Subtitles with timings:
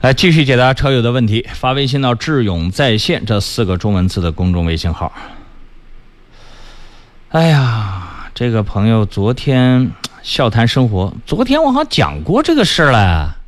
[0.00, 5.12] 来继续解答车友的问题，发微信到“智勇在线”这四个中文字的公众微信号。
[7.30, 9.90] 哎呀，这个朋友昨天
[10.22, 13.38] 笑谈生活，昨天我好像讲过这个事儿了。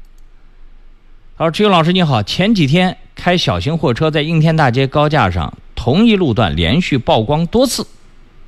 [1.39, 7.87] 他说：“志勇老师你好，前几天开小型货车在应天大街高架上同一路段连续曝光多次，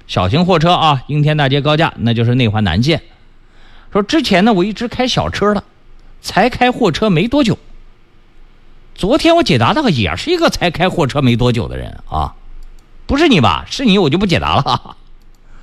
[0.08, 3.00] 小型货车啊，应天大街高架那就是内环南线。
[3.92, 5.62] 说之前呢我一直开小车的，
[6.20, 7.56] 才开货车没多久。”
[8.94, 12.34] 昨天我解答的也是一个才开货车没多久的人啊，
[13.06, 13.64] 不是你吧？
[13.68, 14.96] 是你我就不解答了。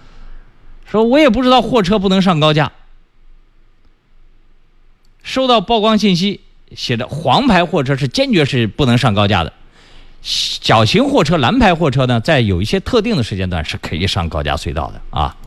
[0.85, 2.71] 说我也不知道货车不能上高架。
[5.21, 6.41] 收到曝光信息，
[6.75, 9.53] 写着黄牌货车是坚决是不能上高架的，
[10.21, 15.37] 小型货车、蓝牌货车呢，在有一些特定的时间段是可以上高架隧道的啊。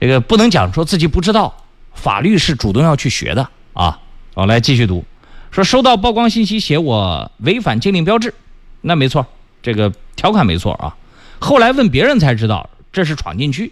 [0.00, 4.00] 这个不能讲说自己不知道，法律是主动要去学的啊。
[4.34, 5.04] 我来继续读。
[5.52, 8.32] 说收到曝光信息，写我违反禁令标志，
[8.80, 9.26] 那没错，
[9.62, 10.96] 这个条款没错啊。
[11.38, 13.70] 后来问别人才知道这是闯禁区。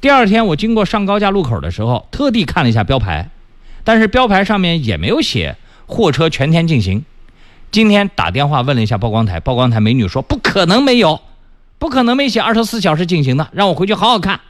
[0.00, 3.30] 第二天我经过上高架路口的时候，特地看了一下标牌，
[3.82, 7.04] 但是标牌上面也没有写货车全天进行。
[7.72, 11.20] 今天打电话问了一下曝光台，曝光台美女说不可能没有，
[11.80, 14.40] 不可能没写二十四小时进行的，让我回去好好看。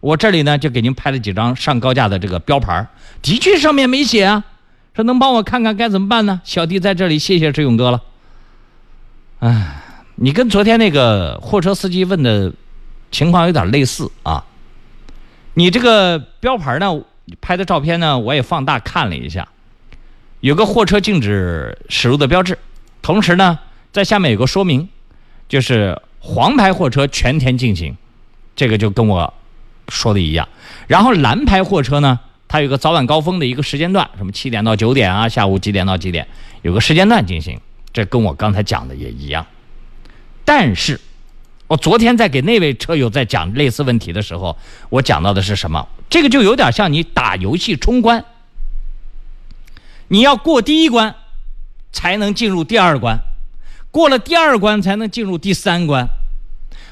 [0.00, 2.86] 我这里呢就给您拍了几张上高架的这个标牌，
[3.22, 4.44] 的确上面没写啊。
[4.94, 6.40] 说能帮我看看该怎么办呢？
[6.44, 8.02] 小弟在这里谢谢志勇哥了。
[9.38, 9.82] 哎，
[10.16, 12.52] 你跟昨天那个货车司机问的
[13.10, 14.44] 情况有点类似啊。
[15.54, 17.02] 你这个标牌呢，
[17.40, 19.48] 拍的照片呢，我也放大看了一下，
[20.40, 22.58] 有个货车禁止驶入的标志，
[23.00, 23.58] 同时呢，
[23.92, 24.88] 在下面有个说明，
[25.48, 27.96] 就是黄牌货车全天禁行，
[28.54, 29.32] 这个就跟我
[29.88, 30.48] 说的一样。
[30.88, 32.20] 然后蓝牌货车呢？
[32.52, 36.26] 它有个早晚高峰的一个时间段，什么七点到九点啊，下午几点到几点，
[36.62, 37.60] 有个时间段进行，
[37.92, 39.46] 这跟我刚才讲的也一样。
[40.44, 41.00] 但是，
[41.68, 44.58] 我昨天在给那位车友在讲类似问题的时候，
[44.88, 45.86] 我讲到的是什么？
[46.08, 48.24] 这个就有点像你打游戏冲关，
[50.08, 51.14] 你要过第一关，
[51.92, 53.20] 才能进入第二关，
[53.92, 56.08] 过了第二关才能进入第三关。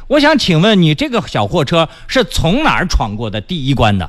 [0.06, 4.08] 我想请问你，这个小货车是从哪儿闯过的第一关的？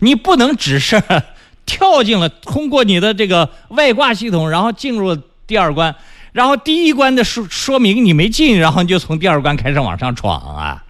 [0.00, 1.02] 你不能只是
[1.66, 5.14] 跳进了，通过你的这个外挂系统，然后进入
[5.46, 5.94] 第二关，
[6.32, 10.84] 然后第一关的说说明你没进，然后你就从第二关开始往上闯啊，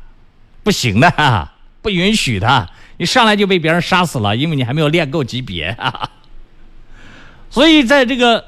[0.62, 1.48] 不行的，
[1.82, 6.10] 不允许的，你上来就被别人杀死了，因为你还没有练够级别啊。
[7.50, 8.44] 所以在这个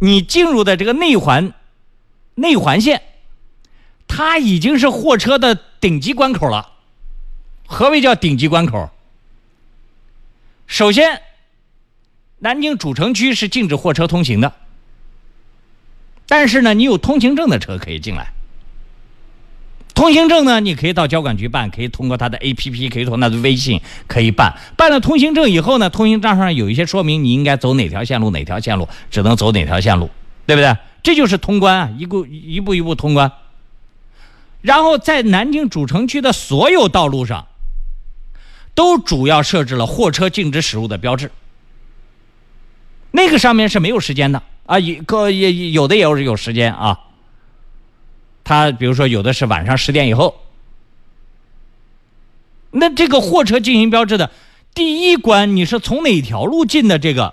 [0.00, 1.52] 你进入的这个内环
[2.34, 3.02] 内环线，
[4.06, 6.72] 它已经是货车的顶级关口了。
[7.66, 8.90] 何为叫顶级关口？
[10.66, 11.20] 首先，
[12.38, 14.52] 南京主城区是禁止货车通行的，
[16.26, 18.32] 但是呢，你有通行证的车可以进来。
[19.94, 24.52] 通行证呢，你可以到交管局办，可以通过他的 APP，可以通过他的微信可以办。
[24.76, 30.10] 办了通行证以后呢，通行证上有一些说明，你应该走哪条线路，哪条线路只能走哪条线路，
[30.46, 30.76] 对不对？
[31.02, 33.30] 这就是通关，一步一步一步通关。
[34.62, 37.46] 然后在南京主城区的所有道路上。
[38.74, 41.30] 都主要设置了货车禁止驶入的标志，
[43.12, 47.00] 那个上面是没有时间的啊，有个也有的也有有时间啊。
[48.42, 50.40] 他比如说有的是晚上十点以后，
[52.72, 54.30] 那这个货车进行标志的
[54.74, 56.98] 第一关，你是从哪条路进的？
[56.98, 57.32] 这个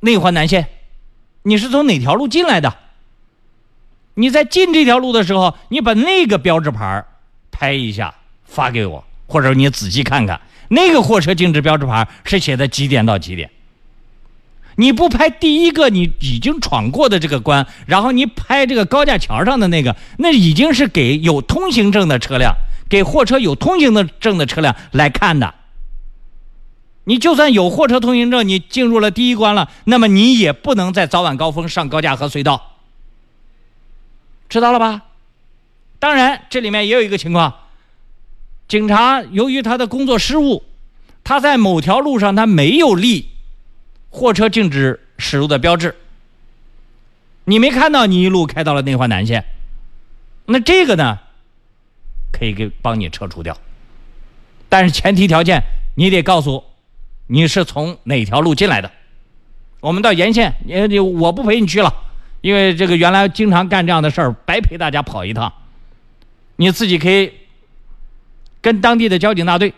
[0.00, 0.68] 内环南线，
[1.42, 2.76] 你是从哪条路进来的？
[4.14, 7.04] 你在进这条路的时候，你把那个标志牌。
[7.54, 8.12] 拍一下
[8.44, 13.48] 发给我，或者你仔细看看那个货车禁止标志牌是写的几点到几点。
[14.76, 22.52] 你不拍第一个你已经闯过的这个关，然后你拍这个高架桥上的那个， 那已经是给有通行证的车辆，
[22.88, 25.54] 给货车有通行的证的车辆来看的。
[27.04, 32.78] 你就算有货车通行证，你进入了第一关了，那么你也不能在早晚高峰上高架和隧道，
[34.48, 35.02] 知道了吧？
[36.04, 37.54] 当然，这里面也有一个情况，
[38.68, 40.62] 警察由于他的工作失误，
[41.24, 43.30] 他在某条路上他没有立
[44.10, 45.96] 货车禁止驶入的标志，
[47.44, 49.46] 你没看到，你一路开到了内环南线，
[50.44, 51.20] 那这个呢，
[52.30, 53.56] 可以给帮你撤除掉，
[54.68, 55.62] 但是前提条件
[55.96, 56.64] 你得告诉
[57.28, 58.90] 你是从哪条路进来的，
[59.80, 61.90] 我们到沿线，你我不陪你去了，
[62.42, 65.50] 因为这个原来经常干这样的事儿，白陪大家跑一趟。
[66.56, 67.32] 你自己可以
[68.60, 69.72] 跟当地的交警大队。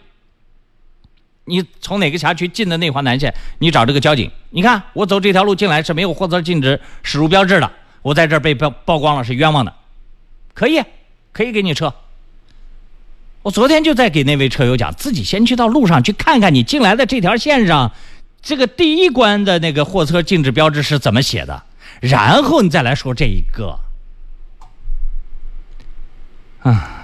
[1.48, 7.70] 你从哪个辖区进的内环南线，你找这个交警，你看我走这条路进来是没有货车禁止驶入标志的，
[8.02, 9.72] 我在这儿被曝曝光了是冤枉的，
[10.54, 10.82] 可以，
[11.32, 11.94] 可以给你撤。
[13.42, 17.92] 我昨天就在给那位车友讲，自己先去到路上去看看，你进来的这条线上，
[18.42, 21.62] 这个第一关的那个货车禁止标志是怎么写的，
[22.00, 23.78] 然后你再来说这一个，
[26.66, 26.95] 啊。